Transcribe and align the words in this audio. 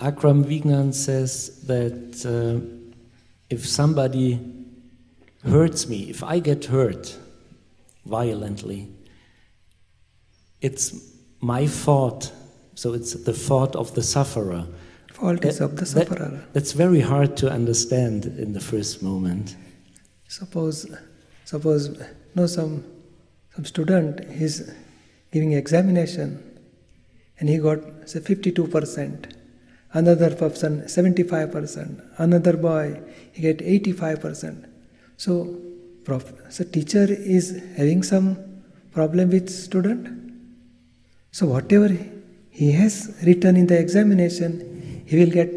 Akram 0.00 0.44
Vignan 0.44 0.92
says 0.94 1.60
that 1.66 2.24
uh, 2.26 2.60
if 3.50 3.66
somebody 3.66 4.40
hurts 5.44 5.88
me, 5.88 6.10
if 6.10 6.22
I 6.22 6.38
get 6.38 6.66
hurt 6.66 7.16
violently, 8.06 8.88
it's 10.60 10.94
my 11.40 11.66
fault. 11.66 12.32
So 12.74 12.92
it's 12.94 13.12
the 13.14 13.32
fault 13.34 13.74
of 13.76 13.94
the 13.94 14.02
sufferer. 14.02 14.66
Fault 15.12 15.44
is 15.44 15.60
of 15.60 15.70
the 15.76 15.84
That- 15.84 16.08
sufferer. 16.08 16.44
that's 16.52 16.72
very 16.72 17.00
hard 17.00 17.36
to 17.38 17.50
understand 17.50 18.26
in 18.26 18.52
the 18.52 18.60
first 18.60 19.02
moment. 19.02 19.56
Suppose, 20.28 20.86
suppose, 21.44 21.98
no, 22.34 22.46
some, 22.46 22.84
some 23.54 23.64
student 23.64 24.20
is 24.20 24.70
giving 25.32 25.52
examination 25.52 26.42
and 27.40 27.48
he 27.48 27.58
got 27.58 27.80
say 28.08 28.20
52%. 28.20 29.32
Another 29.92 30.34
person 30.34 30.82
75%. 30.82 32.02
Another 32.18 32.56
boy 32.56 33.00
he 33.32 33.42
get 33.42 33.58
85%. 33.58 34.66
So, 35.16 35.58
prof, 36.04 36.32
so 36.50 36.64
teacher 36.64 37.06
is 37.08 37.62
having 37.76 38.02
some 38.02 38.36
problem 38.92 39.30
with 39.30 39.48
student. 39.48 40.04
So 41.30 41.46
whatever 41.46 41.88
he 42.50 42.72
has 42.72 42.94
written 43.24 43.56
in 43.56 43.66
the 43.66 43.78
examination, 43.78 45.04
he 45.06 45.18
will 45.18 45.30
get 45.30 45.50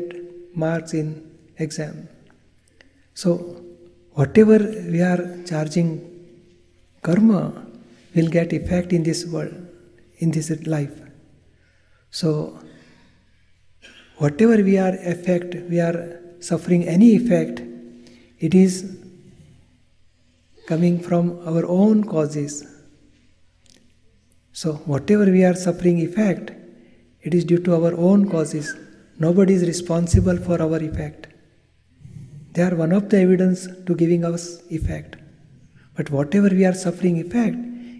marks 0.55 0.93
in 0.93 1.07
exam. 1.57 2.07
So 3.13 3.61
whatever 4.13 4.57
we 4.93 5.01
are 5.01 5.43
charging 5.45 5.89
karma 7.01 7.65
will 8.15 8.27
get 8.27 8.53
effect 8.53 8.93
in 8.93 9.03
this 9.03 9.25
world, 9.25 9.55
in 10.17 10.31
this 10.31 10.49
life. 10.67 10.97
So 12.09 12.59
whatever 14.21 14.57
we 14.63 14.77
are 14.77 14.95
effect, 15.11 15.55
we 15.69 15.79
are 15.79 16.19
suffering 16.39 16.83
any 16.87 17.15
effect, 17.15 17.61
it 18.39 18.53
is 18.53 18.73
coming 20.67 20.99
from 20.99 21.39
our 21.47 21.65
own 21.65 22.03
causes. 22.03 22.53
So 24.53 24.73
whatever 24.93 25.25
we 25.25 25.43
are 25.43 25.55
suffering 25.55 25.99
effect, 26.01 26.51
it 27.23 27.33
is 27.33 27.45
due 27.45 27.59
to 27.65 27.73
our 27.73 27.93
own 27.95 28.29
causes. 28.29 28.75
Nobody 29.17 29.55
is 29.55 29.63
responsible 29.63 30.37
for 30.37 30.61
our 30.61 30.77
effect. 30.77 31.27
They 32.53 32.61
are 32.61 32.75
one 32.75 32.91
of 32.91 33.09
the 33.09 33.19
evidence 33.21 33.67
to 33.87 33.95
giving 33.95 34.23
us 34.23 34.61
effect. 34.69 35.15
But 35.95 36.11
whatever 36.11 36.49
we 36.49 36.65
are 36.65 36.73
suffering 36.73 37.17
effect, 37.17 37.55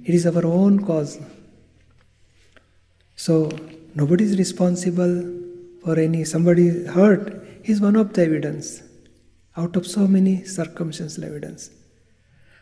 it 0.06 0.14
is 0.14 0.28
our 0.28 0.46
own 0.46 0.86
cause. 0.86 1.20
So 3.16 3.50
nobody 3.96 4.26
is 4.26 4.38
responsible 4.38 5.42
for 5.84 6.00
any 6.00 6.24
somebody 6.24 6.86
hurt 6.86 7.44
is 7.64 7.82
one 7.82 7.96
of 7.96 8.14
the 8.14 8.24
evidence 8.24 8.82
out 9.58 9.76
of 9.76 9.86
so 9.86 10.08
many 10.08 10.44
circumstantial 10.44 11.24
evidence. 11.26 11.70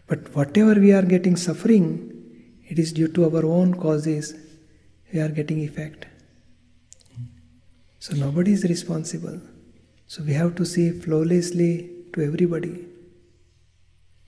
But 0.07 0.33
whatever 0.35 0.79
we 0.79 0.91
are 0.91 1.03
getting 1.03 1.35
suffering, 1.35 1.87
it 2.67 2.79
is 2.79 2.91
due 2.93 3.07
to 3.09 3.25
our 3.25 3.45
own 3.45 3.75
causes. 3.75 4.33
We 5.13 5.19
are 5.19 5.29
getting 5.29 5.59
effect. 5.59 6.05
So 7.99 8.15
nobody 8.15 8.53
is 8.53 8.63
responsible. 8.63 9.39
So 10.07 10.23
we 10.23 10.33
have 10.33 10.55
to 10.55 10.65
see 10.65 10.91
flawlessly 10.91 11.89
to 12.13 12.21
everybody. 12.21 12.85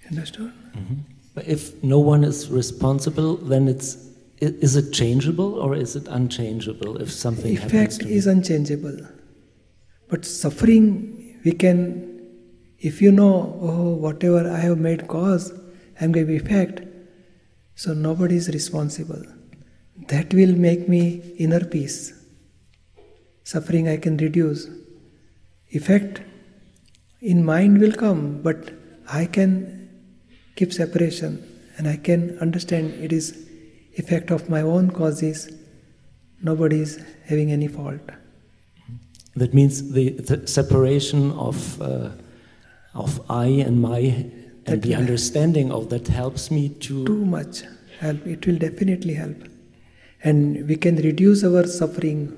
Understood? 0.09 0.51
Mm-hmm. 0.75 0.95
But 1.33 1.47
if 1.47 1.81
no 1.83 1.99
one 1.99 2.23
is 2.23 2.49
responsible, 2.49 3.37
then 3.37 3.67
it's 3.67 4.10
is 4.41 4.75
it 4.75 4.91
changeable 4.91 5.55
or 5.55 5.75
is 5.75 5.95
it 5.95 6.07
unchangeable 6.07 6.99
if 6.99 7.11
something 7.11 7.55
happens 7.55 7.73
Effect 7.73 7.99
to 8.01 8.05
me? 8.07 8.13
is 8.13 8.27
unchangeable. 8.27 8.97
But 10.09 10.25
suffering, 10.25 11.39
we 11.45 11.51
can, 11.51 12.19
if 12.79 13.01
you 13.01 13.11
know, 13.11 13.57
oh, 13.61 13.93
whatever 13.93 14.49
I 14.49 14.57
have 14.57 14.79
made 14.79 15.07
cause, 15.07 15.51
I 15.99 16.05
am 16.05 16.11
giving 16.11 16.35
effect, 16.35 16.81
so 17.75 17.93
nobody 17.93 18.35
is 18.35 18.49
responsible. 18.49 19.23
That 20.07 20.33
will 20.33 20.55
make 20.55 20.89
me 20.89 21.35
inner 21.37 21.63
peace. 21.63 22.13
Suffering 23.43 23.87
I 23.87 23.97
can 23.97 24.17
reduce. 24.17 24.67
Effect 25.69 26.21
in 27.21 27.45
mind 27.45 27.79
will 27.79 27.93
come, 27.93 28.41
but 28.41 28.73
I 29.07 29.25
can 29.25 29.89
keep 30.55 30.73
separation 30.73 31.47
and 31.77 31.87
I 31.87 31.97
can 31.97 32.37
understand 32.39 32.93
it 32.95 33.13
is 33.13 33.47
effect 33.95 34.31
of 34.31 34.49
my 34.49 34.61
own 34.61 34.91
causes. 34.91 35.51
Nobody 36.41 36.81
is 36.81 37.03
having 37.25 37.51
any 37.51 37.67
fault. 37.67 38.01
That 39.35 39.53
means 39.53 39.91
the, 39.91 40.09
the 40.09 40.47
separation 40.47 41.31
of 41.33 41.81
uh, 41.81 42.09
of 42.93 43.21
I 43.29 43.45
and 43.45 43.81
my 43.81 43.99
and 43.99 44.65
That 44.65 44.81
the 44.81 44.95
understanding 44.95 45.71
of 45.71 45.89
that 45.89 46.07
helps 46.07 46.51
me 46.51 46.69
to 46.69 47.05
Too 47.05 47.25
much 47.25 47.63
help. 47.99 48.27
It 48.27 48.45
will 48.45 48.57
definitely 48.57 49.13
help. 49.13 49.37
And 50.23 50.67
we 50.67 50.75
can 50.75 50.97
reduce 50.97 51.43
our 51.43 51.65
suffering 51.65 52.37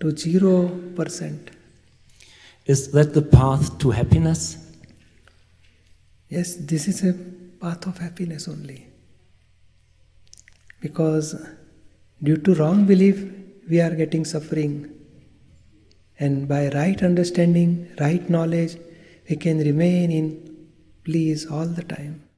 to 0.00 0.16
zero 0.16 0.68
percent. 0.96 1.50
is 2.66 2.92
that 2.92 3.14
the 3.14 3.22
path 3.22 3.78
to 3.78 3.90
happiness? 3.90 4.56
Yes, 6.28 6.54
this 6.54 6.86
is 6.86 7.02
a 7.04 7.14
path 7.60 7.86
of 7.86 7.98
happiness 7.98 8.46
only. 8.46 8.86
Because 10.80 11.34
due 12.22 12.38
to 12.38 12.54
wrong 12.54 12.86
belief, 12.86 13.30
we 13.68 13.80
are 13.80 13.94
getting 13.94 14.24
suffering. 14.24 14.90
And 16.18 16.48
by 16.48 16.68
right 16.70 17.02
understanding, 17.02 17.88
right 18.00 18.28
knowledge, 18.28 18.76
we 19.28 19.36
can 19.36 19.58
remain 19.58 20.10
in 20.10 20.68
bliss 21.04 21.46
all 21.46 21.66
the 21.66 21.82
time. 21.82 22.29